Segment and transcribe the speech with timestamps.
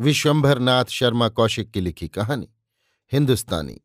[0.00, 2.48] विश्वंभर नाथ शर्मा कौशिक की लिखी कहानी,
[3.12, 3.80] हिंदुस्तानी,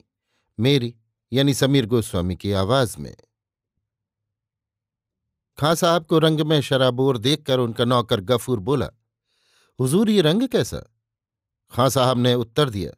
[0.59, 0.95] मेरी
[1.33, 3.15] यानी समीर गोस्वामी की आवाज़ में।
[5.57, 8.89] खां साहब को रंग में शराबोर देखकर उनका नौकर गफूर बोला,
[9.79, 10.79] हुजूर, ये रंग कैसा?
[11.71, 12.91] खां साहब ने उत्तर दिया,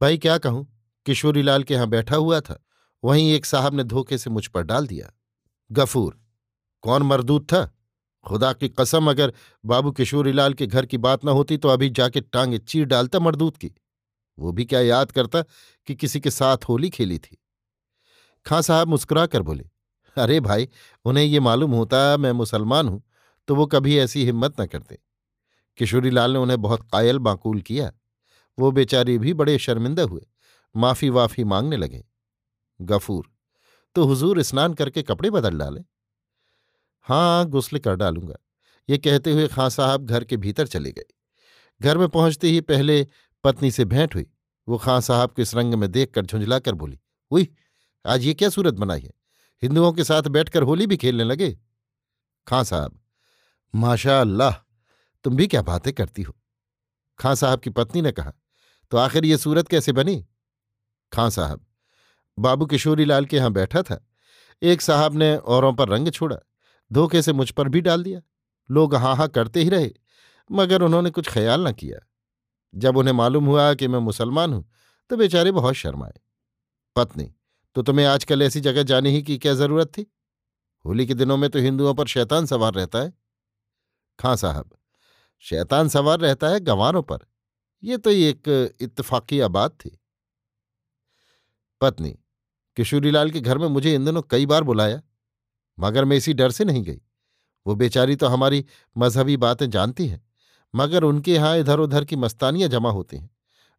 [0.00, 2.64] भाई, क्या कहूँ, किशोरीलाल के यहाँ बैठा हुआ था,
[3.04, 5.12] वहीं एक साहब ने धोखे से मुझ पर डाल दिया।
[5.72, 6.20] गफूर,
[6.82, 7.79] कौन मरदूत था?
[8.26, 9.32] खुदा की कसम, अगर
[9.64, 13.56] बाबू किशोरीलाल के घर की बात न होती तो अभी जाके टांगे चीर डालता मरदूत
[13.56, 13.70] की।
[14.38, 15.42] वो भी क्या याद करता
[15.88, 17.36] कि किसी के साथ होली खेली थी।
[18.46, 19.64] खां साहब मुस्कुरा कर बोले,
[20.16, 20.68] अरे भाई,
[21.04, 23.02] उन्हें ये मालूम होता मैं मुसलमान हूँ
[23.48, 24.98] तो वो कभी ऐसी हिम्मत न करते।
[25.78, 27.92] किशोरीलाल ने उन्हें बहुत कायल माकूल किया।
[28.58, 30.26] वो बेचारे भी बड़े शर्मिंदा हुए
[30.74, 32.04] माफ़ी वाफी मांगने लगे।
[32.80, 33.30] गफूर
[33.96, 35.80] तो हुजूर स्नान करके कपड़े बदल डाले?
[37.06, 38.36] हाँ गुस्ल कर डालूँगा।
[38.88, 41.04] ये कहते हुए खां साहब घर के भीतर चले गए।
[41.80, 43.06] घर में पहुँचते ही पहले
[43.44, 44.26] पत्नी से भेंट हुई।
[44.68, 46.98] वो खां साहब को इस रंग में देखकर झुंझला कर बोली
[47.30, 47.48] हुई
[48.04, 49.12] आज ये क्या सूरत बनाई है?
[49.62, 51.50] हिंदुओं के साथ बैठकर होली भी खेलने लगे?
[52.46, 52.98] खां साहब
[53.74, 54.52] माशा अल्लाह
[55.24, 56.34] तुम भी क्या बातें करती हो?
[57.18, 58.32] खां साहब की पत्नी ने कहा
[58.92, 60.24] तो आखिर ये सूरत कैसे बनी?
[61.12, 61.64] खां साहब,
[62.38, 64.04] बाबू किशोरी लाल के यहाँ बैठा था।
[64.62, 66.36] एक साहब ने औरों पर रंग छोड़ा।
[66.90, 68.20] धोखे से मुझ पर भी डाल दिया।
[68.70, 69.90] लोग हाँ हाँ करते ही रहे,
[70.50, 71.98] मगर उन्होंने कुछ ख्याल न किया।
[72.74, 74.64] जब उन्हें मालूम हुआ कि मैं मुसलमान हूँ
[75.10, 76.20] तो बेचारे बहुत शर्माए।
[76.96, 77.32] पत्नी
[77.76, 80.06] तो तुम्हें आजकल ऐसी जगह जाने ही की क्या ज़रूरत थी?
[80.84, 83.12] होली के दिनों में तो हिंदुओं पर शैतान सवार रहता है।
[84.18, 84.70] खां साहब,
[85.44, 87.18] शैतान सवार रहता है गंवारों पर।
[87.82, 89.96] यह तो एक इत्तफाकी बात थी।
[91.80, 92.10] पत्नी,
[92.76, 95.00] किशोरीलाल के घर में मुझे इन दिनों कई बार बुलाया।
[95.80, 97.00] मगर मैं इसी डर से नहीं गई।
[97.66, 98.64] वो बेचारी तो हमारी
[98.96, 100.22] मजहबी बातें जानती हैं,
[100.74, 103.30] मगर उनके यहाँ इधर उधर की मस्तानियाँ जमा होती हैं।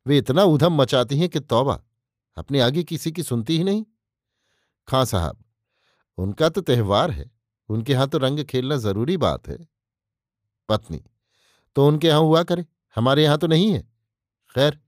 [0.06, 1.80] वे इतना उधम मचाती हैं कि तौबा,
[2.38, 3.84] अपने आगे किसी की सुनती ही नहीं।
[4.88, 5.38] खां साहब,
[6.18, 7.30] उनका तो त्यौहार है,
[7.70, 9.58] उनके यहाँ तो रंग खेलना ज़रूरी बात है।
[10.70, 11.02] पत्नी
[11.76, 13.82] तो उनके यहाँ हुआ करे, हमारे यहाँ तो नहीं है।
[14.56, 14.80] खैर,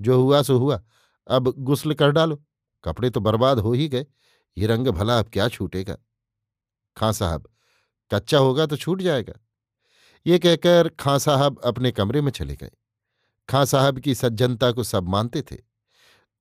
[0.00, 0.80] जो हुआ सो हुआ,
[1.26, 2.42] अब गुस्ल कर डालो,
[2.84, 4.06] कपड़े तो बर्बाद हो ही गए,
[4.56, 5.96] ये रंग भला अब क्या छूटेगा।
[6.96, 7.48] खां साहब,
[8.10, 9.32] कच्चा होगा तो छूट जाएगा।
[10.26, 12.70] ये कहकर खां साहब अपने कमरे में चले गए।
[13.48, 15.56] खां साहब की सज्जनता को सब मानते थे।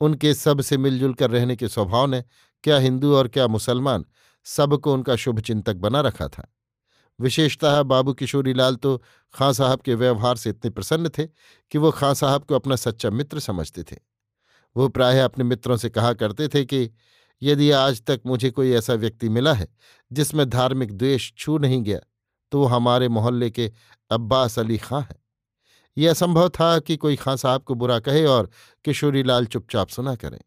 [0.02, 2.24] उनके सबसे मिलजुल कर रहने के स्वभाव ने
[2.64, 4.06] क्या हिंदू और क्या मुसलमान
[4.46, 6.48] सबको उनका शुभ चिंतक बना रखा था।
[7.20, 8.98] विशेषतः बाबू किशोरी लाल तो
[9.34, 11.26] खां साहब के व्यवहार से इतने प्रसन्न थे
[11.72, 13.98] कि वो खां साहब को अपना सच्चा मित्र समझते थे।
[14.76, 16.90] वो प्रायः अपने मित्रों से कहा करते थे कि
[17.42, 19.68] यदि आज तक मुझे कोई ऐसा व्यक्ति मिला है,
[20.12, 22.00] जिसमें धार्मिक द्वेष छू नहीं गया
[22.52, 23.72] तो वो हमारे मोहल्ले के
[24.12, 25.20] अब्बास अली खां हैं।
[25.98, 28.50] यह असंभव था कि कोई खां साहब को बुरा कहे और
[28.86, 30.40] किशोरीलाल चुपचाप सुना करें।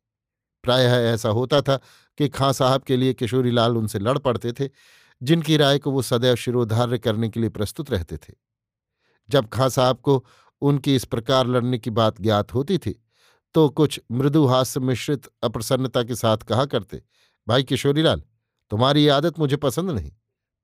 [0.65, 1.77] प्रायः ऐसा होता था
[2.19, 4.69] कि खां साहब के लिए किशोरी लाल उनसे लड़ पड़ते थे,
[5.23, 8.35] जिनकी राय को वो सदैव शिरोधार्य करने के लिए प्रस्तुत रहते थे।
[9.31, 10.25] जब खां साहब को
[10.63, 13.04] उनकी इस प्रकार लड़ने की बात ज्ञात होती थी
[13.55, 17.03] तो कुछ मृदु हास्य मिश्रित अप्रसन्नता के साथ कहा करते,
[17.47, 18.23] भाई किशोरीलाल
[18.71, 20.11] तुम्हारी आदत मुझे पसंद नहीं।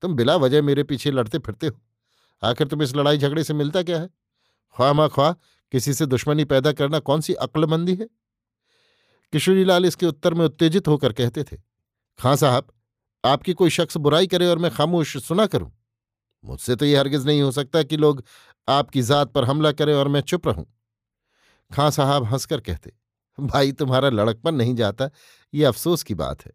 [0.03, 1.81] तुम बिला वजह मेरे पीछे लड़ते फिरते हो।
[2.43, 4.09] आखिर तुम इस लड़ाई झगड़े से मिलता क्या है?
[4.76, 5.32] ख्वा मा ख्वाह,
[5.73, 8.09] किसी से दुश्मनी पैदा करना कौन सी अक्लमंदी है?
[9.32, 11.56] किशोरीलाल इसके उत्तर में उत्तेजित होकर कहते थे,
[12.19, 12.73] खां साहब,
[13.25, 15.70] आपकी कोई शख्स बुराई करे और मैं खामोश सुना करूँ?
[16.44, 18.23] मुझसे तो यह हरगिज नहीं हो सकता कि लोग
[18.69, 20.67] आपकी जात पर हमला करें और मैं चुप रहूँ।
[21.75, 22.93] खां साहब हंसकर कहते,
[23.40, 25.11] भाई, तुम्हारा लड़कपन नहीं जाता,
[25.55, 26.52] ये अफसोस की बात है।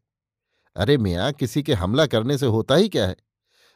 [0.75, 3.15] अरे मियाँ, किसी के हमला करने से होता ही क्या है?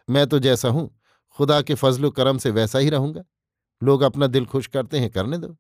[0.10, 1.00] मैं तो जैसा हूँ,
[1.30, 3.24] खुदा के फजलो करम से वैसा ही रहूँगा।
[3.84, 5.58] लोग अपना दिल खुश करते हैं, करने दो।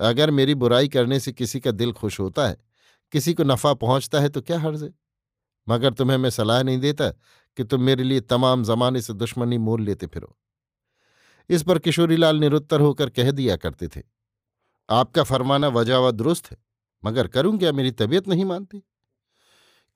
[0.00, 2.56] अगर मेरी बुराई करने से किसी का दिल खुश होता है,
[3.12, 4.90] किसी को नफा पहुँचता है तो क्या हर्ज है?
[5.68, 7.10] मगर तुम्हें मैं सलाह नहीं देता
[7.56, 10.38] कि तुम मेरे लिए तमाम जमाने से दुश्मनी मोल लेते फिरो।
[11.48, 14.15] इस पर किशोरीलाल निरुत्तर होकर कह दिया करते थे।
[14.88, 16.56] आपका फरमाना वजह व दुरुस्त है,
[17.02, 18.82] मगर करूँ क्या मेरी तबीयत नहीं मानती?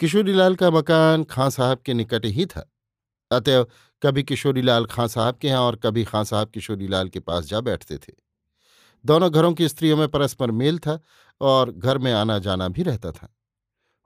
[0.00, 2.70] किशोरीलाल का मकान खां साहब के निकट ही था।
[3.30, 3.66] अतएव
[4.02, 7.96] कभी किशोरीलाल खां साहब के यहाँ और कभी खां साहब किशोरीलाल के पास जा बैठते
[7.98, 8.12] थे।
[9.04, 10.98] दोनों घरों की स्त्रियों में परस्पर मेल था
[11.40, 13.28] और घर में आना जाना भी रहता था।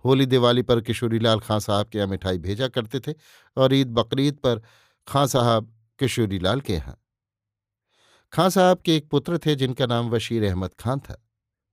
[0.04, 3.14] होली दिवाली पर किशोरीलाल खां साहब के यहाँ मिठाई भेजा करते थे
[3.56, 4.60] और ईद बकरीद पर
[5.08, 6.96] खां साहब किशोरीलाल के यहाँ।
[8.34, 11.28] खां साहब के एक पुत्र थे जिनका नाम बशीर अहमद खान था।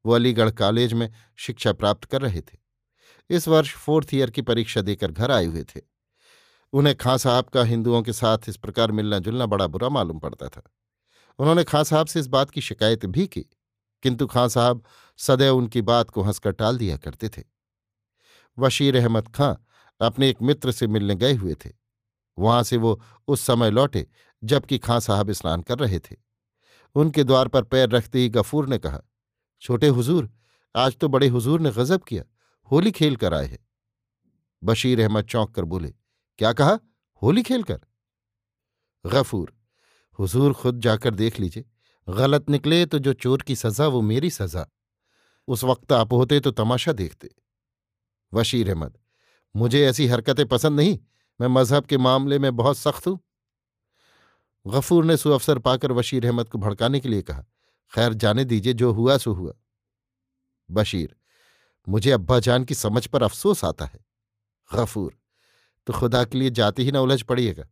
[0.06, 2.58] वो अलीगढ़ कॉलेज में शिक्षा प्राप्त कर रहे थे।
[3.30, 5.82] इस वर्ष फोर्थ ईयर की परीक्षा देकर घर आए हुए थे।
[6.74, 10.48] उन्हें खां साहब का हिंदुओं के साथ इस प्रकार मिलना जुलना बड़ा बुरा मालूम पड़ता
[10.48, 10.62] था।
[11.40, 13.42] उन्होंने खां साहब से इस बात की शिकायत भी की,
[14.04, 14.84] किंतु खां साहब
[15.18, 17.44] सदैव उनकी बात को हंसकर टाल दिया करते थे।
[18.60, 19.56] वशीर अहमद खां
[20.02, 21.70] अपने एक मित्र से मिलने गए हुए थे।
[22.40, 24.08] वहाँ से वो उस समय लौटे
[24.44, 26.31] जबकि खां साहब स्नान कर रहे थे।
[26.96, 29.02] उनके द्वार पर पैर रखते ही गफूर ने कहा,
[29.62, 30.30] छोटे हुजूर,
[30.76, 32.24] आज तो बड़े हुजूर ने गजब किया,
[32.72, 33.60] होली खेल कर आए हैं।
[34.64, 35.94] बशीर अहमद चौंक कर बोले,
[36.40, 36.80] क्या कहा?
[37.22, 37.80] होली खेल कर?
[39.06, 39.54] गफूर,
[40.20, 41.66] हुजूर खुद जाकर देख लीजिए,
[42.08, 44.66] गलत निकले तो जो चोर की सजा वो मेरी सजा।
[45.48, 47.30] उस वक्त आप होते तो तमाशा देखते।
[48.34, 48.98] बशीर अहमद,
[49.56, 50.98] मुझे ऐसी हरकतें पसंद नहीं,
[51.40, 53.20] मैं मज़हब के मामले में बहुत सख्त हूँ।
[54.66, 57.44] गफूर ने सुअवसर पाकर बशीर अहमद को भड़काने के लिए कहा,
[57.94, 59.54] खैर, जाने दीजिए, जो हुआ, सो हुआ।
[60.70, 61.16] बशीर,
[61.88, 64.00] मुझे अब्बा जान की समझ पर अफसोस आता है।
[64.70, 65.14] गफूर
[65.88, 67.68] तो खुदा के लिए जाते ही ना उलझ पड़िएगा,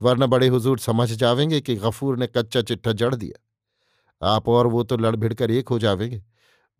[0.00, 4.82] वरना बड़े हुजूर समझ जावेंगे कि गफूर ने कच्चा चिट्ठा जड़ दिया। आप और वो
[4.82, 6.22] तो लड़ भिड़कर एक हो जावेंगे,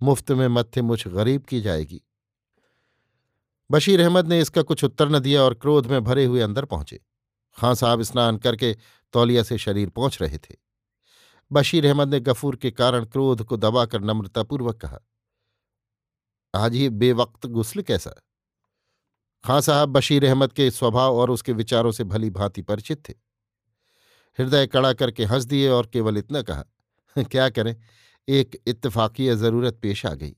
[0.00, 2.03] मुफ़्त में मत्थे मुझ गरीब की जाएगी।
[3.70, 7.00] बशीर अहमद ने इसका कुछ उत्तर न दिया और क्रोध में भरे हुए अंदर पहुँचे।
[7.56, 8.76] खां साहब स्नान करके
[9.14, 10.55] तौलिया से शरीर पहुँच रहे थे।
[11.50, 14.99] बशीर अहमद ने गफूर के कारण क्रोध को दबाकर नम्रतापूर्वक कहा,
[16.55, 18.14] आज ये बेवक्त गुस्ल कैसा?
[19.44, 23.14] खां साहब बशीर अहमद के स्वभाव और उसके विचारों से भली भांति परिचित थे।
[24.38, 26.64] हृदय कड़ा करके हंस दिए और केवल इतना कहा,
[27.17, 27.76] क्या करें,
[28.29, 30.35] एक इत्तफाकी ज़रूरत पेश आ गई।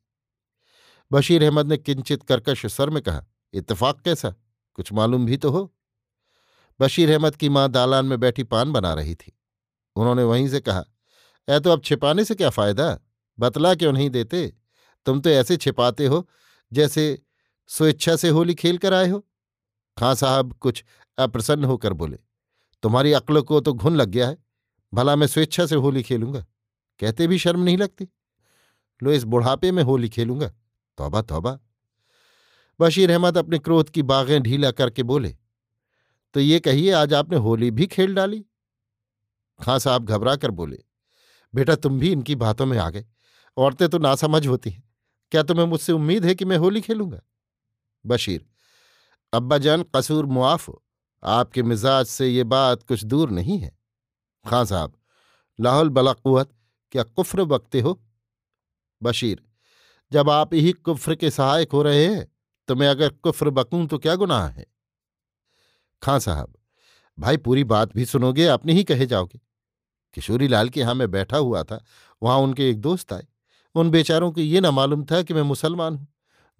[1.10, 3.24] बशीर अहमद ने किंचित कर्कश सर में कहा,
[3.54, 4.34] इत्तेफाक कैसा?
[4.78, 5.72] कुछ मालूम भी तो हो।
[6.80, 9.32] बशीर अहमद की माँ दालान में बैठी पान बना रही थी।
[9.96, 10.84] उन्होंने वहीं से कहा,
[11.48, 12.98] ऐ तो अब छिपाने से क्या फ़ायदा?
[13.38, 14.46] बतला क्यों नहीं देते?
[15.06, 16.28] तुम तो ऐसे छिपाते हो,
[16.72, 17.22] जैसे
[17.70, 19.18] स्वेच्छा से होली खेल कर आए हो।
[19.96, 20.84] खां साहब कुछ
[21.18, 22.18] अप्रसन्न होकर बोले,
[22.82, 24.36] तुम्हारी अक्ल को तो घुन लग गया है,
[24.92, 26.44] भला मैं स्वेच्छा से होली खेलूँगा?
[27.00, 28.08] कहते भी शर्म नहीं लगती?
[29.02, 30.48] लो, इस बुढ़ापे में होली खेलूँगा।
[30.98, 31.58] तौबा तौबा।
[32.80, 35.36] बशीर अहमद अपने क्रोध की बागें ढीला करके बोले
[36.34, 38.44] तो ये कहिए, आज आपने होली भी खेल डाली।
[39.60, 40.78] खां साहब, घबरा कर बोले,
[41.54, 43.06] बेटा तुम भी इनकी बातों में आ गए
[43.56, 44.82] औरतें तो नासमझ होती हैं।
[45.32, 47.20] क्या तुम्हें मुझसे उम्मीद है कि मैं होली खेलूँगा?
[48.04, 48.46] बशीर,
[49.32, 50.82] अब्बा जान, कसूर मुआफ हो।
[51.22, 53.76] आपके मिजाज से ये बात कुछ दूर नहीं है।
[54.44, 54.94] खां साहब,
[55.58, 56.50] लाहौल बलाकुवत
[56.92, 58.00] क्या कुफ्र बकते हो?
[59.00, 59.42] बशीर,
[60.12, 62.26] जब आप ही कुफ्र के सहायक हो रहे हैं
[62.68, 64.66] तो मैं अगर कुफ्र बकूं तो क्या गुनाह है?
[66.02, 66.52] खां साहब,
[67.18, 69.40] भाई पूरी बात भी सुनोगे, अपने ही कहे जाओगे।
[70.16, 71.82] किशोरी लाल के यहाँ मैं बैठा हुआ था,
[72.22, 73.26] वहाँ उनके एक दोस्त आए।
[73.74, 76.06] उन बेचारों को ये ना मालूम था कि मैं मुसलमान हूँ।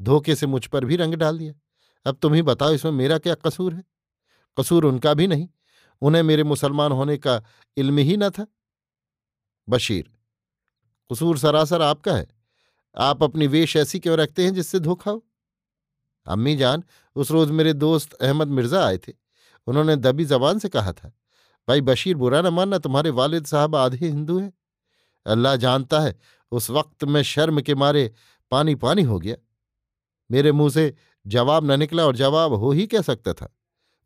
[0.01, 1.55] धोखे से मुझ पर भी रंग डाल दिया।
[2.07, 3.85] अब तुम ही बताओ, इसमें मेरा क्या कसूर है?
[4.57, 5.49] कसूर उनका भी नहीं।
[6.03, 7.43] उन्हें मेरे मुसलमान होने का
[7.77, 8.47] इल्म ही न था।
[9.69, 10.11] बशीर,
[11.11, 12.27] कसूर सरासर आपका है।
[12.97, 15.25] आप अपनी वेश ऐसी क्यों रखते हैं जिससे धोखा हो?
[16.27, 16.85] अम्मी जान,
[17.17, 19.13] उस रोज मेरे दोस्त अहमद मिर्ज़ा आए थे।
[19.69, 21.13] उन्होंने दबी जबान से कहा था,
[21.69, 24.53] भाई बशीर, बुरा न मानना, तुम्हारे वालिद साहब आधे हिंदू हैं।
[25.27, 26.19] अल्लाह जानता है,
[26.53, 28.13] उस वक्त में शर्म के मारे
[28.51, 29.37] पानी पानी हो गया।
[30.31, 30.95] मेरे मुँह से
[31.27, 33.49] जवाब न निकला और जवाब हो ही क्या सकता था?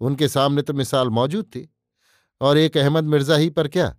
[0.01, 1.69] उनके सामने तो मिसाल मौजूद थी।
[2.41, 3.97] और एक अहमद मिर्ज़ा ही पर क्या,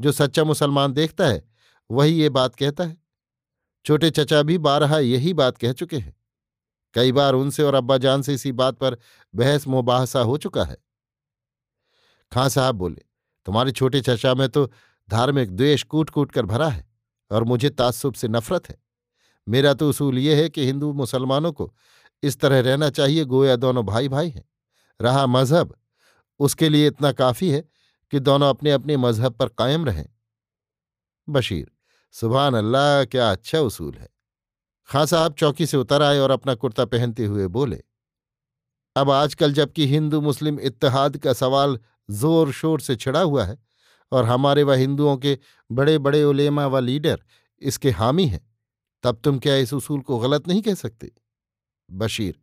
[0.00, 1.42] जो सच्चा मुसलमान देखता है,
[1.90, 2.96] वही ये बात कहता है?
[3.84, 6.16] छोटे चचा भी बारहा यही बात कह चुके हैं।
[6.94, 8.96] कई बार उनसे और अब्बा जान से इसी बात पर
[9.34, 10.76] बहस मुबाहसा हो चुका है।
[12.32, 13.02] खां साहब बोले,
[13.46, 14.66] तुम्हारे छोटे चचा में तो
[15.08, 16.84] धार्मिक द्वेष कूट कूट कर भरा है
[17.30, 18.78] और मुझे तासुब से नफरत है।
[19.46, 21.72] मेरा तो उसूल ये है कि हिंदू मुसलमानों को
[22.22, 24.44] इस तरह रहना चाहिए, गोया दोनों भाई भाई हैं।
[25.00, 25.74] रहा मज़हब,
[26.40, 27.64] उसके लिए इतना काफ़ी है
[28.12, 30.06] कि दोनों अपने अपने मज़हब पर कायम रहें।
[31.28, 31.70] बशीर
[32.14, 34.08] सुबहान अल्लाह क्या अच्छा उसूल है।
[34.88, 37.82] खां साहब चौकी से उतर आए और अपना कुर्ता पहनते हुए बोले,
[38.96, 43.58] अब आजकल जबकि हिंदू मुस्लिम इत्तेहाद का सवाल ज़ोर शोर से छिड़ा हुआ है
[44.12, 45.38] और हमारे व हिंदुओं के
[45.70, 47.22] बड़े बड़े उलेमा व लीडर
[47.62, 48.40] इसके हामी हैं।
[49.04, 51.10] तब तुम क्या इस उसूल को गलत नहीं कह सकते?
[51.88, 52.34] बशीर,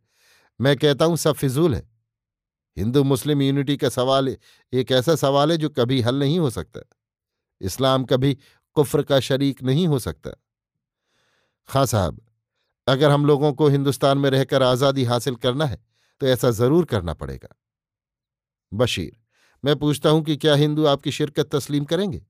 [0.60, 1.82] मैं कहता हूँ सब फिजूल है।
[2.76, 4.28] हिंदू मुस्लिम यूनिटी का सवाल
[4.72, 6.80] एक ऐसा सवाल है जो कभी हल नहीं हो सकता।
[7.60, 8.36] इस्लाम कभी
[8.76, 10.30] कुफ्र का शरीक नहीं हो सकता।
[11.68, 12.20] खां साहब,
[12.86, 15.78] अगर हम लोगों को हिंदुस्तान में रहकर आज़ादी हासिल करना है
[16.20, 17.54] तो ऐसा ज़रूर करना पड़ेगा।
[18.72, 19.16] बशीर
[19.64, 22.20] मैं पूछता हूँ कि क्या हिंदू आपकी शिरकत तस्लीम करेंगे?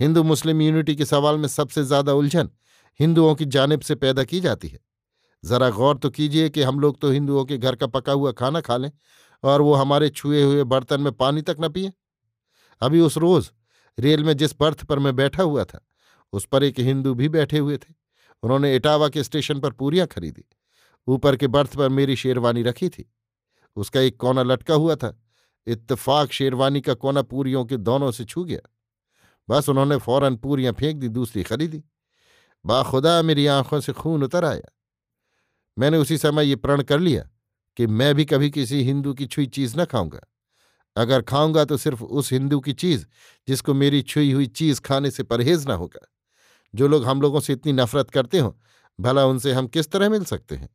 [0.00, 2.50] हिंदू मुस्लिम यूनिटी के सवाल में सबसे ज़्यादा उलझन
[3.00, 4.78] हिंदुओं की जानब से पैदा की जाती है।
[5.44, 8.60] जरा गौर तो कीजिए कि हम लोग तो हिंदुओं के घर का पका हुआ खाना
[8.60, 8.90] खा लें
[9.44, 11.92] और वो हमारे छुए हुए बर्तन में पानी तक न पिए।
[12.82, 13.50] अभी उस रोज
[13.98, 15.80] रेल में जिस बर्थ पर मैं बैठा हुआ था,
[16.32, 17.94] उस पर एक हिंदू भी बैठे हुए थे।
[18.42, 20.44] उन्होंने इटावा के स्टेशन पर पूरियाँ खरीदी।
[21.08, 23.10] ऊपर के बर्थ पर मेरी शेरवानी रखी थी।
[23.76, 25.16] उसका एक कोना लटका हुआ था।
[25.66, 28.60] इत्तफाक शेरवानी का कोना पूरियों के दोनों से छू गया।
[29.50, 31.84] बस उन्होंने फ़ौरन पूरियाँ फेंक दी, दूसरी खरीदी।
[32.66, 34.74] बाखुदा मेरी आँखों से खून उतर आया।
[35.78, 37.28] मैंने उसी समय ये प्रण कर लिया
[37.76, 40.20] कि मैं भी कभी किसी हिंदू की छुई चीज़ न खाऊँगा।
[40.96, 43.06] अगर खाऊँगा तो सिर्फ़ उस हिंदू की चीज़
[43.48, 46.06] जिसको मेरी छुई हुई चीज़ खाने से परहेज न होगा।
[46.74, 48.60] जो लोग हम लोगों से इतनी नफरत करते हो,
[49.00, 50.68] भला उनसे हम किस तरह मिल सकते हैं?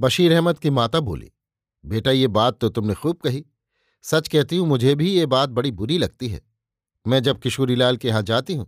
[0.00, 1.32] बशीर अहमद की माता बोली,
[1.84, 3.44] बेटा, ये बात तो तुमने खूब कही।
[4.04, 6.40] सच कहती हूँ, मुझे भी ये बात बड़ी बुरी लगती है।
[7.06, 8.66] मैं जब किशोरीलाल के यहाँ जाती हूँ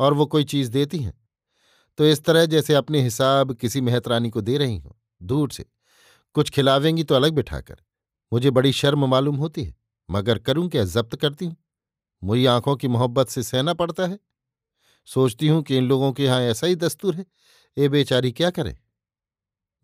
[0.00, 1.12] और वो कोई चीज़ देती हैं
[1.98, 5.64] तो इस तरह जैसे अपने हिसाब किसी मेहतरानी को दे रही हूँ, दूर से।
[6.36, 7.76] कुछ खिलावेंगी तो अलग बिठाकर।
[8.32, 9.74] मुझे बड़ी शर्म मालूम होती है,
[10.08, 11.56] मगर करूँ क्या, जब्त करती हूँ?
[12.22, 14.18] मुझी आँखों की मोहब्बत से सहना पड़ता है।
[15.08, 17.24] सोचती हूँ कि इन लोगों के यहाँ ऐसा ही दस्तूर है,
[17.76, 18.76] ये बेचारी क्या करे?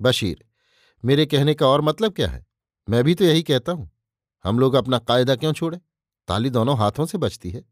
[0.01, 0.45] बशीर,
[1.05, 2.45] मेरे कहने का और मतलब क्या है?
[2.89, 3.91] मैं भी तो यही कहता हूँ।
[4.45, 5.81] हम लोग अपना कायदा क्यों छोड़े?
[6.29, 7.65] ताली दोनों हाथों से बचती है।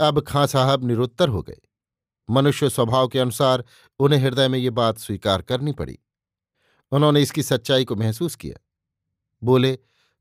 [0.00, 1.58] अब खां साहब निरुत्तर हो गए।
[2.30, 3.64] मनुष्य स्वभाव के अनुसार
[3.98, 5.98] उन्हें हृदय में ये बात स्वीकार करनी पड़ी।
[6.92, 8.66] उन्होंने इसकी सच्चाई को महसूस किया।
[9.42, 9.78] बोले,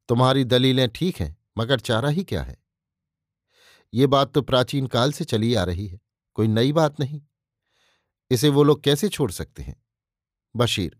[0.09, 2.57] तुम्हारी दलीलें ठीक हैं, मगर चारा ही क्या है?
[3.93, 5.99] ये बात तो प्राचीन काल से चली आ रही है।
[6.33, 7.21] कोई नई बात नहीं।
[8.31, 9.83] इसे वो लोग कैसे छोड़ सकते हैं?
[10.55, 10.97] बशीर,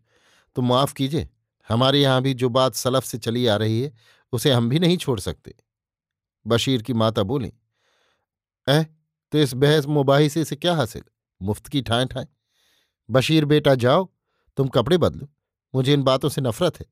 [0.56, 1.30] तुम माफ़ कीजिए।
[1.70, 3.94] हमारे यहाँ भी जो बात सलफ से चली आ रही है
[4.34, 5.56] उसे हम भी नहीं छोड़ सकते।
[6.46, 7.52] बशीर की माता बोली,
[8.68, 8.84] ऐ
[9.34, 11.04] तो इस बहस मुबाही से इसे क्या हासिल?
[11.42, 12.28] मुफ़्त की ठाए ठाए।
[13.10, 14.10] बशीर बेटा जाओ,
[14.58, 15.28] तुम कपड़े बदलो,
[15.74, 16.86] मुझे इन बातों से नफरत है।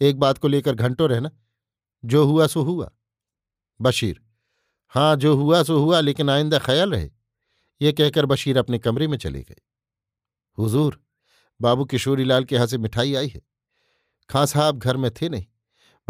[0.00, 1.30] एक बात को लेकर घंटों रहना,
[2.04, 2.90] जो हुआ सो हुआ।
[3.80, 4.20] बशीर
[4.92, 7.10] हाँ जो हुआ सो हुआ, लेकिन आइंदा ख्याल रहे।
[7.80, 9.60] ये कहकर बशीर अपने कमरे में चले गए।
[10.58, 11.00] हुजूर,
[11.60, 13.40] बाबू किशोरीलाल के यहाँ से मिठाई आई है।
[14.30, 15.46] खां साहब घर में थे नहीं।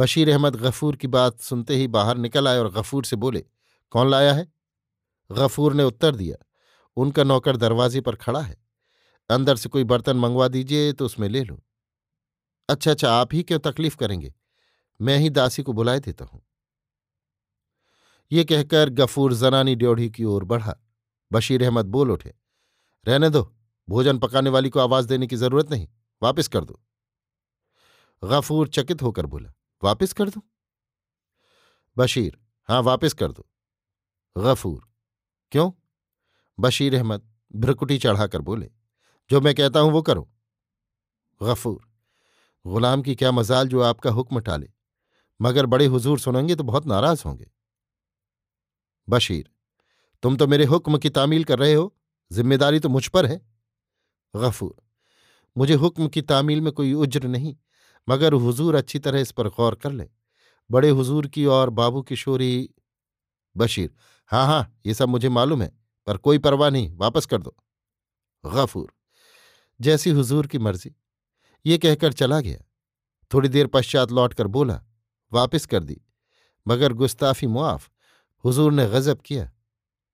[0.01, 3.45] बशीर अहमद गफूर की बात सुनते ही बाहर निकल आए और गफूर से बोले,
[3.93, 4.47] कौन लाया है?
[5.31, 6.37] गफूर ने उत्तर दिया,
[6.97, 8.57] उनका नौकर दरवाजे पर खड़ा है।
[9.31, 11.59] अंदर से कोई बर्तन मंगवा दीजिए तो उसमें ले लूँ।
[12.69, 14.33] अच्छा अच्छा आप ही क्यों तकलीफ़ करेंगे?
[15.01, 16.43] मैं ही दासी को बुलाए देता हूँ।
[18.31, 20.75] ये कहकर गफूर जनानी ड्योढ़ी की ओर बढ़ा।
[21.31, 22.35] बशीर अहमद बोल उठे,
[23.07, 23.43] रहने दो,
[23.89, 25.89] भोजन पकाने वाली को आवाज़ देने की ज़रूरत नहीं,
[26.23, 26.81] वापस कर दो।
[28.23, 29.53] गफूर चकित होकर बोला
[29.83, 30.43] वापस कर दो?
[31.97, 33.47] बशीर, हाँ, वापस कर दो।
[34.37, 34.81] गफूर,
[35.53, 35.71] क्यों?
[36.59, 37.23] बशीर अहमद
[37.55, 38.71] भ्रकुटी चढ़ाकर बोले,
[39.31, 40.29] जो मैं कहता हूँ वो करो।
[41.41, 41.81] गफूर,
[42.65, 44.71] गुलाम की क्या मजाल जो आपका हुक्म टाले।
[45.41, 47.51] मगर बड़े हुजूर सुनेंगे तो बहुत नाराज़ होंगे।
[49.09, 49.51] बशीर,
[50.23, 51.95] तुम तो मेरे हुक्म की तामील कर रहे हो,
[52.31, 53.41] ज़िम्मेदारी तो मुझ पर है।
[54.35, 54.75] गफूर,
[55.57, 57.57] मुझे हुक्म की तामील में कोई उज्र नहीं
[58.09, 60.09] मगर हुजूर अच्छी तरह इस पर गौर कर ले।
[60.71, 62.71] बड़े हुजूर की और बाबू किशोरी
[63.57, 63.95] बशीर।
[64.31, 65.73] हाँ हाँ ये सब मुझे मालूम है,
[66.07, 67.57] पर कोई परवाह नहीं, वापस कर दो।
[68.47, 68.93] गफूर,
[69.81, 70.95] जैसी हुजूर की मर्ज़ी।
[71.67, 72.59] ये कहकर चला गया।
[73.35, 74.83] थोड़ी देर पश्चात लौटकर बोला,
[75.33, 76.01] वापस कर दी।
[76.69, 77.91] मगर गुस्ताफी मुआफ,
[78.45, 79.51] हुजूर ने गजब किया।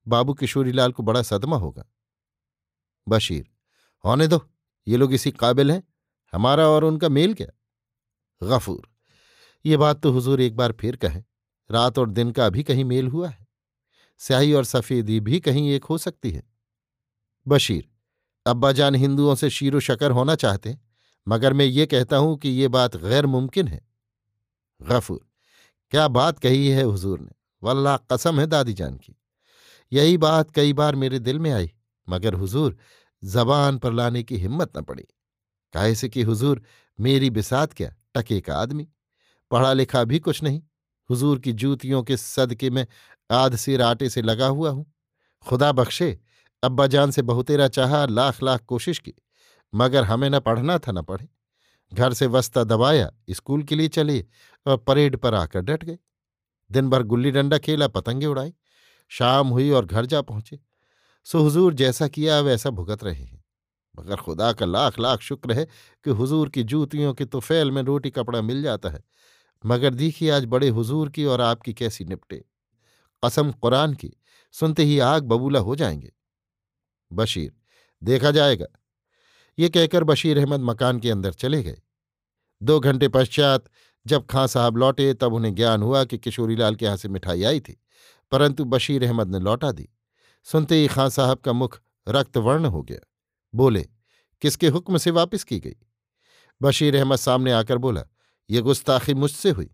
[0.08, 1.84] बाबू किशोरीलाल को बड़ा सदमा होगा।
[3.08, 3.50] बशीर,
[4.04, 4.40] होने दो,
[4.88, 5.82] ये लोग इसी काबिल हैं।
[6.32, 7.55] हमारा और उनका मेल क्या?
[8.42, 8.88] गफूर।
[9.64, 11.24] ये बात तो हुजूर एक बार फिर कहें,
[11.70, 13.46] रात और दिन का भी कहीं मेल हुआ है।
[14.18, 16.42] स्याही और सफेदी भी कहीं एक हो सकती है।
[17.46, 17.88] बशीर,
[18.46, 20.80] अब्बाजान हिंदुओं से शीरो शकर होना चाहते हैं,
[21.28, 23.86] मगर मैं ये कहता हूँ कि ये बात गैर मुमकिन है।
[24.82, 25.20] गफूर,
[25.90, 27.32] क्या बात कही है हुजूर ने?
[27.62, 29.16] वल्लाह, कसम है दादी जान की।
[29.92, 31.72] यही बात कई बार मेरे दिल में आई,
[32.08, 32.76] मगर हुजूर,
[33.24, 35.06] जबान पर लाने की हिम्मत न पड़ी।
[35.72, 36.62] काहे से कि हुजूर,
[37.00, 37.94] मेरी बिसात क्या?
[38.16, 38.88] टके का आदमी।
[39.50, 40.62] पढ़ा लिखा भी कुछ नहीं।
[41.10, 42.86] हुजूर की जूतियों के सदके में
[43.30, 44.94] आध सिर आटे से लगा हुआ हूँ।
[45.48, 46.20] खुदा बख्शे,
[46.62, 49.14] अब्बा जान से बहुतेरा चाहा लाख लाख कोशिश की।
[49.74, 51.28] मगर हमें न पढ़ना था, न पढ़े।
[51.94, 54.26] घर से वस्ता दबाया, स्कूल के लिए चले
[54.66, 55.98] और परेड पर आकर डट गए।
[56.72, 58.54] दिन भर गुल्ली डंडा खेला, पतंगे उड़ाई।
[59.08, 60.60] शाम हुई और घर जा पहुँचे।
[61.24, 63.35] सो हुजूर जैसा किया, वैसा भुगत रहे हैं।
[63.98, 65.64] मगर खुदा का लाख लाख शुक्र है
[66.04, 69.02] कि हुजूर की जूतियों के तो फैल में रोटी कपड़ा मिल जाता है।
[69.64, 72.44] मगर देखिए आज बड़े हुजूर की और आपकी कैसी निपटे।
[73.22, 74.12] कसम कुरान की,
[74.54, 76.12] सुनते ही आग बबूला हो जाएँगे।
[77.10, 77.52] बशीर,
[78.02, 78.66] देखा जाएगा।
[79.58, 81.80] ये कहकर बशीर अहमद मकान के अंदर चले गए।
[82.62, 83.64] दो घंटे पश्चात
[84.06, 87.60] जब खां साहब लौटे तब उन्हें ज्ञान हुआ कि किशोरीलाल के यहाँ से मिठाई आई
[87.60, 87.80] थी,
[88.32, 89.88] परंतु बशीर अहमद ने लौटा दी।
[90.46, 92.98] सुनते ही खां साहब का मुख रक्तवर्ण हो गया।
[93.56, 93.82] बोले,
[94.42, 95.76] किसके हुक्म से वापस की गई?
[96.62, 98.04] बशीर अहमद सामने आकर बोला,
[98.50, 99.70] ये गुस्ताखी मुझसे हुई।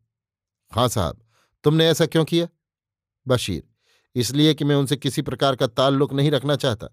[0.72, 1.22] खां साहब,
[1.64, 2.48] तुमने ऐसा क्यों किया?
[3.26, 3.62] बशीर,
[4.14, 6.88] इसलिए कि मैं उनसे किसी प्रकार का ताल्लुक नहीं रखना चाहता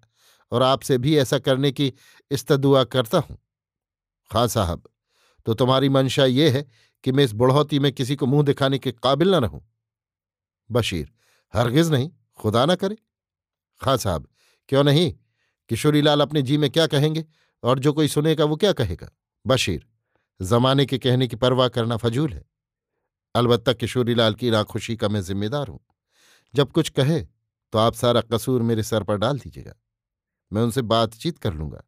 [0.51, 1.93] और आपसे भी ऐसा करने की
[2.31, 3.37] इस्तदुआ करता हूँ।
[4.31, 4.89] खां साहब
[5.45, 6.65] तो तुम्हारी मंशा ये है
[7.03, 9.61] कि मैं इस बुढ़ौती में किसी को मुँह दिखाने के काबिल न रहूँ?
[10.69, 11.11] बशीर,
[11.53, 12.97] हरगिज नहीं, खुदा ना करे।
[13.81, 14.27] खां साहब,
[14.69, 15.13] क्यों नहीं?
[15.69, 17.25] किशोरीलाल अपने जी में क्या कहेंगे?
[17.63, 19.09] और जो कोई सुनेगा वो क्या कहेगा?
[19.47, 19.85] बशीर,
[20.41, 22.45] जमाने के कहने की परवाह करना फजूल है।
[23.35, 25.79] अलबत्ता किशोरीलाल की नाखुशी का मैं जिम्मेदार हूँ।
[26.55, 27.19] जब कुछ कहे
[27.73, 29.73] तो आप सारा कसूर मेरे सर पर डाल दीजिएगा।
[30.51, 31.83] मैं उनसे बातचीत कर लूँगा।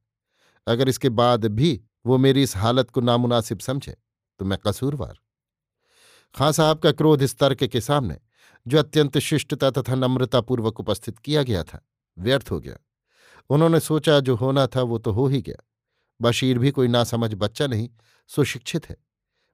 [0.68, 3.96] अगर इसके बाद भी वो मेरी इस हालत को नामुनासिब समझे
[4.40, 5.20] तो मैं कसूरवार।
[6.36, 8.18] खां साहब, का क्रोध इस तर्क के सामने,
[8.68, 11.86] जो अत्यंत शिष्टता तथा नम्रतापूर्वक उपस्थित किया गया था,
[12.18, 12.78] व्यर्थ हो गया।
[13.52, 15.68] उन्होंने सोचा, जो होना था, वो तो हो ही गया।
[16.22, 17.90] बशीर भी कोई नासमझ बच्चा नहीं
[18.28, 18.98] सुशिक्षित है।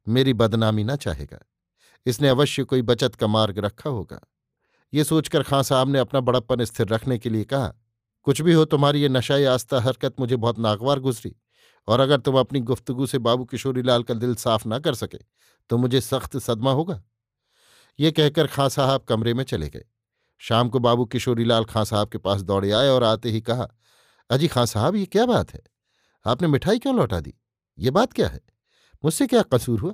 [0.08, 1.40] मेरी बदनामी ना चाहेगा।
[2.06, 4.20] इसने अवश्य कोई बचत का मार्ग रखा होगा।
[4.94, 7.74] ये सोचकर खां साहब ने अपना बड़प्पन स्थिर रखने के लिए कहा,
[8.24, 11.36] कुछ भी हो, तुम्हारी ये नशाई आस्था हरकत मुझे बहुत नागवार गुजरी।
[11.88, 15.20] और अगर तुम अपनी गुफ्तगु से बाबू किशोरीलाल का दिल साफ़ ना कर सके
[15.70, 17.04] तो मुझे सख्त सदमा होगा।
[18.00, 19.86] ये कहकर खां साहब कमरे में चले गए।
[20.40, 23.68] शाम को बाबू किशोरीलाल खां साहब के पास दौड़े आए और आते ही कहा
[24.30, 25.62] अजी खां साहब, ये क्या बात है?
[26.26, 27.34] आपने मिठाई क्यों लौटा दी?
[27.80, 28.42] ये बात क्या है?
[29.06, 29.94] मुझसे क्या कसूर हुआ?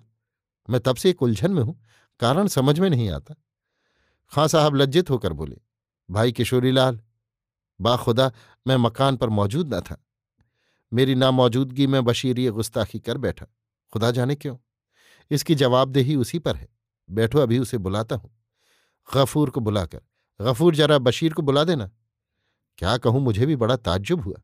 [0.69, 1.79] मैं तब से एक उलझन में हूँ,
[2.19, 3.35] कारण समझ में नहीं आता।
[4.31, 5.57] खां साहब लज्जित होकर बोले,
[6.09, 6.99] भाई किशोरीलाल
[7.81, 8.31] बाखुदा,
[8.67, 10.03] मैं मकान पर मौजूद न था।
[10.91, 13.45] मेरी नामौजूदगी में बशीर ये गुस्ताखी कर बैठा।
[13.93, 14.57] खुदा जाने क्यों?
[15.31, 16.67] इसकी जवाबदेही उसी पर है।
[17.09, 18.31] बैठो, अभी उसे बुलाता हूँ।
[19.15, 20.01] गफूर को बुलाकर,
[20.41, 21.89] गफूर जरा बशीर को बुला देना।
[22.79, 24.41] क्या कहूँ, मुझे भी बड़ा ताज्जुब हुआ।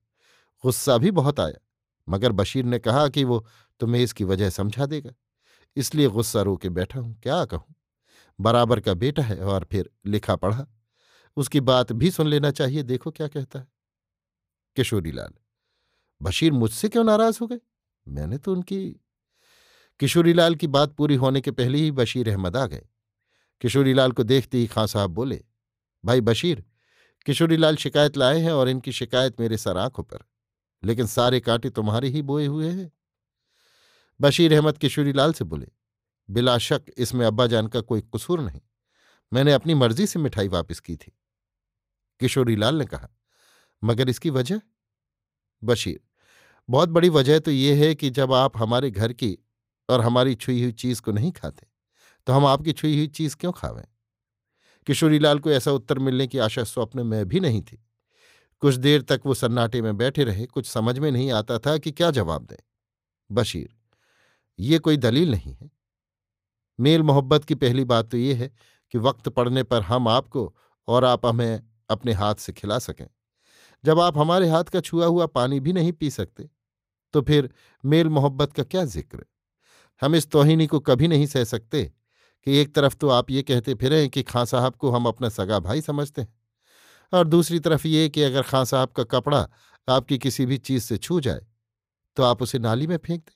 [0.64, 1.60] गुस्सा भी बहुत आया,
[2.08, 3.46] मगर बशीर ने कहा कि वो
[3.80, 5.14] तुम्हें इसकी वजह समझा देगा।
[5.78, 7.76] इसलिए गुस्सा रो के बैठा हूँ, क्या कहूँ?
[8.40, 10.66] बराबर का बेटा है और फिर लिखा पढ़ा।
[11.38, 13.68] उसकी बात भी सुन लेना चाहिए, देखो क्या कहता है।
[14.78, 15.34] किशोरीलाल,
[16.22, 17.60] बशीर मुझसे क्यों नाराज़ हो गए?
[18.08, 18.80] मैंने तो उनकी
[20.00, 22.86] किशोरीलाल की बात पूरी होने के पहले ही बशीर अहमद आ गए।
[23.62, 25.44] किशोरीलाल को देखते ही खां साहब बोले,
[26.04, 26.64] भाई बशीर
[27.26, 30.20] किशोरीलाल शिकायत लाए हैं और इनकी शिकायत मेरे सर आँखों पर।
[30.84, 32.92] लेकिन सारे कांटे तुम्हारे ही बोए हुए हैं।
[34.20, 35.68] बशीर अहमद किशोरीलाल से बोले,
[36.30, 38.62] बिला शक इसमें अब्बा जान का कोई कसूर नहीं।
[39.32, 41.12] मैंने अपनी मर्ज़ी से मिठाई वापस की थी।
[42.20, 43.10] किशोरीलाल ने कहा,
[43.84, 44.62] मगर इसकी वजह?
[45.64, 46.00] बशीर,
[46.70, 49.38] बहुत बड़ी वजह तो यह है कि जब आप हमारे घर की
[49.90, 51.68] और हमारी छुई हुई चीज़ को नहीं खाते
[52.28, 53.86] तो हम आपकी छुई हुई चीज़ क्यों खावें?
[54.88, 57.84] किशोरीलाल को ऐसा उत्तर मिलने की आशा स्वप्न में भी नहीं थी।
[58.62, 61.92] कुछ देर तक वो सन्नाटे में बैठे रहे, कुछ समझ में नहीं आता था कि
[61.92, 62.58] क्या जवाब दें।
[63.30, 63.70] बशीर,
[64.60, 65.70] ये कोई दलील नहीं है।
[66.80, 68.52] मेल मोहब्बत की पहली बात तो ये है
[68.94, 70.54] कि वक्त पड़ने पर हम आपको
[70.88, 73.08] और आप हमें अपने हाथ से खिला सकें।
[73.84, 76.50] जब आप हमारे हाथ का छुआ हुआ पानी भी नहीं पी सकते
[77.14, 77.50] तो फिर
[77.84, 79.26] मेल मोहब्बत का क्या ज़िक्र?
[80.02, 81.92] हम इस तोहिनी को कभी नहीं सह सकते।
[82.48, 85.60] कि एक तरफ़ तो आप ये कहते फिरें कि खां साहब को हम अपना सगा
[85.60, 86.34] भाई समझते हैं,
[87.14, 89.48] और दूसरी तरफ़ ये कि अगर खां साहब का कपड़ा
[89.88, 91.46] आपकी किसी भी चीज़ से छू जाए
[92.18, 93.36] तो आप उसे नाली में फेंक दें।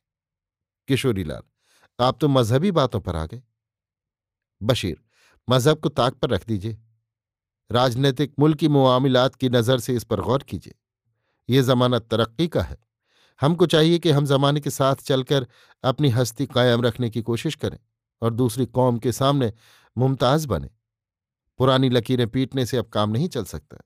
[0.89, 1.41] किशोरीलाल
[1.99, 3.41] आप तो मजहबी बातों पर आ गए।
[4.61, 4.97] बशीर,
[5.47, 6.77] मज़हब को ताक पर रख दीजिए।
[7.69, 10.73] राजनीतिक मुल्की मामलात की नज़र से इस पर गौर कीजिए।
[11.49, 12.77] ये ज़माना तरक्की का है।
[13.41, 15.47] हमको चाहिए कि हम ज़माने के साथ चलकर
[15.83, 17.77] अपनी हस्ती कायम रखने की कोशिश करें।
[18.23, 19.51] और दूसरी कौम के सामने
[19.95, 20.69] मुमताज़ बने।
[21.59, 23.77] पुरानी लकीरें पीटने से अब काम नहीं चल सकता।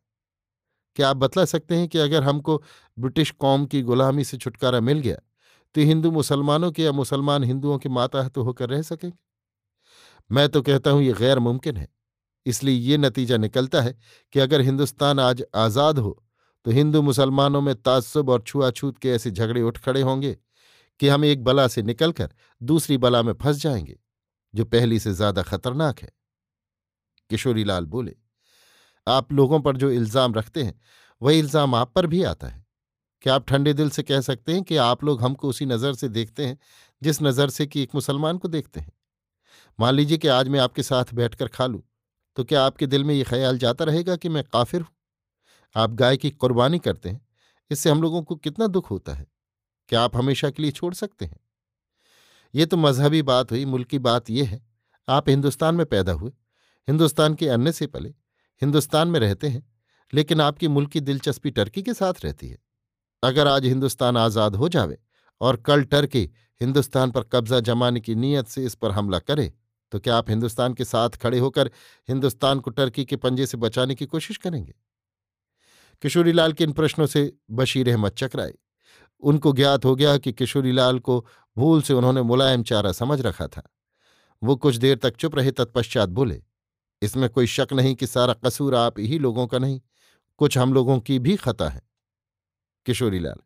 [0.96, 2.58] क्या आप बतला सकते हैं कि अगर हमको
[2.98, 5.18] ब्रिटिश कौम की गुलामी से छुटकारा मिल गया
[5.76, 9.18] तो हिंदू मुसलमानों के या मुसलमान हिंदुओं के माता तो होकर रह सकेंगे?
[10.30, 11.88] मैं तो कहता हूँ, ये गैर मुमकिन है।
[12.46, 13.96] इसलिए ये नतीजा निकलता है
[14.34, 16.12] कि अगर हिंदुस्तान आज आज़ाद हो
[16.66, 20.38] तो हिंदू मुसलमानों में तासुब और छुआछूत के ऐसे झगड़े उठ खड़े होंगे
[21.00, 23.98] कि हम एक बला से निकलकर दूसरी बला में फंस जाएँगे।
[24.58, 26.12] जो पहली से ज़्यादा खतरनाक है।
[27.30, 28.16] किशोरीलाल बोले,
[29.08, 30.80] आप लोगों पर जो इल्ज़ाम रखते हैं,
[31.22, 32.66] वही इल्ज़ाम आप पर भी आता है।
[33.24, 36.10] क्या आप ठंडे दिल से कह सकते हैं कि आप लोग हमको उसी नज़र से
[36.10, 36.58] देखते हैं,
[37.02, 38.92] जिस नज़र से कि एक मुसलमान को देखते हैं?
[39.80, 41.82] मान लीजिए कि आज मैं आपके साथ बैठकर खा लूँ
[42.38, 44.90] तो क्या आपके दिल में ये ख्याल जाता रहेगा कि मैं काफिर हूँ?
[45.76, 47.22] आप गाय की कुर्बानी करते हैं,
[47.72, 49.26] इससे हम लोगों को कितना दुख होता है?
[49.90, 51.40] क्या आप हमेशा के लिए छोड़ सकते हैं?
[52.58, 54.62] ये तो मजहबी बात हुई, मुल्की बात यह है।
[55.08, 56.32] आप हिंदुस्तान में पैदा हुए,
[56.88, 58.10] हिंदुस्तान के अन्य से पले,
[58.62, 59.64] हिंदुस्तान में रहते हैं,
[60.14, 62.58] लेकिन आपकी मुल्की दिलचस्पी टर्की के साथ रहती है।
[63.24, 64.98] अगर आज हिंदुस्तान आज़ाद हो जावे
[65.42, 66.30] और कल टर्की
[66.62, 69.54] हिंदुस्तान पर कब्जा जमाने की नीयत से इस पर हमला करे
[69.92, 71.70] तो क्या आप हिंदुस्तान के साथ खड़े होकर
[72.10, 74.74] हिंदुस्तान को टर्की के पंजे से बचाने की कोशिश करेंगे?
[76.04, 78.54] किशोरीलाल के इन प्रश्नों से बशीर अहमद चकराए।
[79.24, 81.26] उनको ज्ञात हो गया कि किशोरीलाल को
[81.58, 83.62] भूल से उन्होंने मुलायम चारा समझ रखा था।
[84.42, 86.42] वो कुछ देर तक चुप रहे, तत्पश्चात बोले,
[87.02, 89.80] इसमें कोई शक नहीं कि सारा कसूर आप ही लोगों का नहीं,
[90.38, 91.82] कुछ हम लोगों की भी खता है।
[92.86, 93.40] किशोरीलाल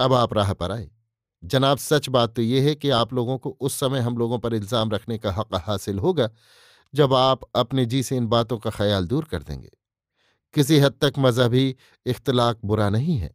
[0.00, 0.90] अब आप राह पर आए।
[1.42, 4.54] जनाब, सच बात तो यह है कि आप लोगों को उस समय हम लोगों पर
[4.54, 6.30] इल्ज़ाम रखने का हक हासिल होगा,
[6.94, 9.70] जब आप अपने जी से इन बातों का ख्याल दूर कर देंगे।
[10.54, 13.34] किसी हद तक मजहबी इख्तलाक बुरा नहीं है।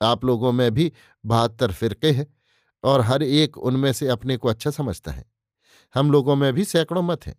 [0.00, 0.92] आप लोगों में भी
[1.24, 2.26] बहत्तर फिरके हैं।
[2.84, 5.24] और हर एक उनमें से अपने को अच्छा समझता है।
[5.94, 7.36] हम लोगों में भी सैकड़ों मत हैं।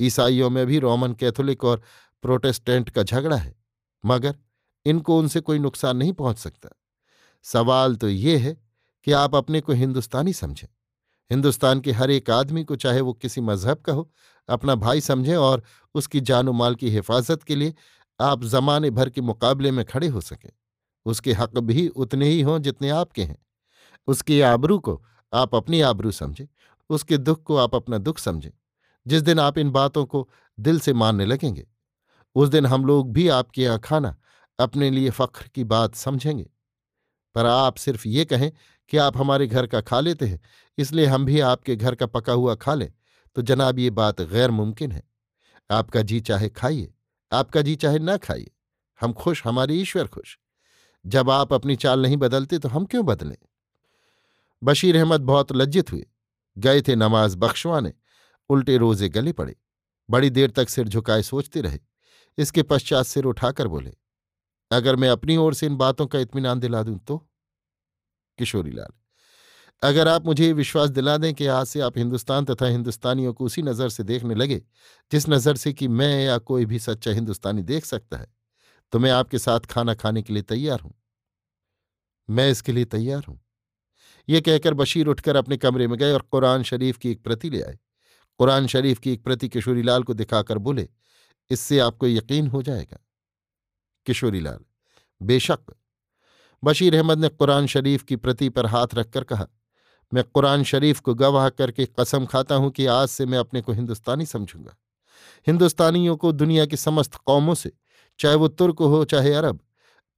[0.00, 1.82] ईसाइयों में भी रोमन कैथोलिक और
[2.24, 3.54] प्रोटेस्टेंट का झगड़ा है,
[4.04, 4.36] मगर
[4.86, 6.68] इनको उनसे कोई नुकसान नहीं पहुँच सकता।
[7.44, 8.56] सवाल तो ये है
[9.06, 10.68] कि आप अपने को हिंदुस्तानी समझें।
[11.30, 14.10] हिंदुस्तान के हर एक आदमी को चाहे वो किसी मज़हब का हो,
[14.48, 15.62] अपना भाई समझें और
[15.94, 17.74] उसकी जानो माल की हिफाजत के लिए
[18.20, 20.50] आप जमाने भर के मुकाबले में खड़े हो सकें।
[21.06, 23.38] उसके हक भी उतने ही हों जितने आपके हैं।
[24.08, 26.46] उसकी आबरू को आप अपनी आबरू समझें,
[26.90, 28.50] उसके दुख को आप अपना दुख समझें।
[29.06, 31.66] जिस दिन आप इन बातों को दिल से मानने लगेंगे,
[32.36, 34.16] उस दिन हम लोग भी आपके यहाँ खाना
[34.58, 36.50] अपने लिए फख्र की बात समझेंगे।
[37.34, 38.50] पर आप सिर्फ़ ये कहें
[38.90, 40.40] कि आप हमारे घर का खा लेते हैं,
[40.78, 42.92] इसलिए हम भी आपके घर का पका हुआ खा लें
[43.36, 45.02] तो जनाब ये बात गैर मुमकिन है।
[45.70, 46.92] आपका जी चाहे खाइए,
[47.32, 48.50] आपका जी चाहे ना खाइए,
[49.00, 50.38] हम खुश, हमारे ईश्वर खुश।
[51.04, 53.36] जब आप अपनी चाल नहीं बदलते तो हम क्यों बदलें?
[54.62, 56.06] बशीर अहमद बहुत लज्जित हुए।
[56.56, 57.92] गए थे नमाज़ बख्शवाने।
[58.50, 59.56] उल्टे रोज़े गले पड़े।
[60.08, 61.78] बड़ी देर तक सिर झुकाए सोचते रहे।
[62.38, 63.92] इसके पश्चात सिर उठाकर बोले,
[64.70, 67.16] अगर मैं अपनी ओर से इन बातों का इत्मीनान दिला दूँ तो?
[68.38, 68.92] किशोरीलाल,
[69.82, 73.62] अगर आप मुझे विश्वास दिला दें कि आज से आप हिंदुस्तान तथा हिंदुस्तानियों को उसी
[73.62, 74.62] नज़र से देखने लगे,
[75.12, 78.26] जिस नज़र से कि मैं या कोई भी सच्चा हिंदुस्तानी देख सकता है
[78.92, 80.94] तो मैं आपके साथ खाना खाने के लिए तैयार हूँ।
[82.28, 83.41] मैं इसके लिए तैयार हूँ।
[84.28, 87.62] ये कहकर बशीर उठकर अपने कमरे में गए और कुरान शरीफ की एक प्रति ले
[87.62, 87.78] आए।
[88.40, 90.88] कुरान शरीफ की एक प्रति किशोरीलाल को दिखाकर बोले,
[91.50, 92.98] इससे आपको यकीन हो जाएगा।
[94.06, 94.58] किशोरीलाल
[95.20, 95.74] बेशक।
[96.62, 99.46] बशीर अहमद ने कुरान शरीफ की प्रति पर हाथ रखकर कहा,
[100.12, 103.72] मैं कुरान शरीफ को गवाह करके कसम खाता हूँ कि आज से मैं अपने को
[103.72, 104.76] हिंदुस्तानी समझूँगा।
[105.46, 107.72] हिंदुस्तानियों को दुनिया की समस्त कौमों से,
[108.18, 109.60] चाहे वो तुर्क हो, चाहे अरब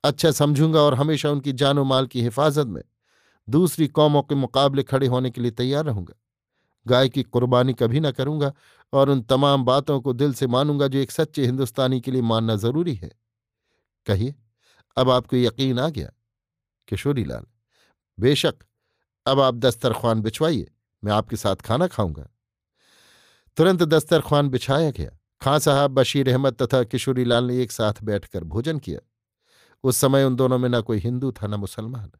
[0.04, 2.82] अच्छा समझूँगा और हमेशा उनकी जानो माल की हिफाजत में
[3.48, 6.14] दूसरी कौमों के मुकाबले खड़े होने के लिए तैयार रहूँगा।
[6.86, 8.52] गाय की कुर्बानी कभी ना करूँगा
[8.92, 12.56] और उन तमाम बातों को दिल से मानूँगा जो एक सच्चे हिंदुस्तानी के लिए मानना
[12.56, 13.10] ज़रूरी है।
[14.06, 14.34] कहिए,
[14.96, 16.12] अब आपको यकीन आ गया?
[16.88, 17.44] किशोरीलाल,
[18.20, 18.54] बेशक,
[19.26, 20.70] अब आप दस्तरख्वान बिछवाइए,
[21.04, 22.30] मैं आपके साथ खाना खाऊँगा।
[23.56, 28.78] तुरंत दस्तरखान बिछाया गया। खां साहब, बशीर अहमद तथा किशोरीलाल ने एक साथ बैठकर भोजन
[28.78, 29.00] किया।
[29.84, 32.12] उस समय उन दोनों में न कोई हिंदू था, न मुसलमान।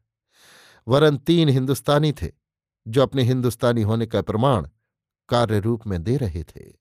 [0.87, 2.31] वरन तीन हिंदुस्तानी थे,
[2.87, 4.69] जो अपने हिंदुस्तानी होने का प्रमाण
[5.29, 6.71] कार्य रूप में दे रहे थे।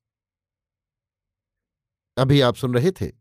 [2.17, 3.12] अभी आप सुन रहे थे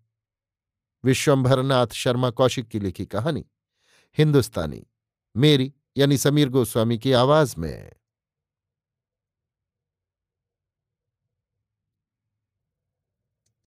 [1.03, 3.45] विश्वंभरनाथ शर्मा कौशिक की लिखी कहानी,
[4.17, 4.87] हिंदुस्तानी,
[5.37, 7.91] मेरी यानी समीर गोस्वामी की आवाज़ में।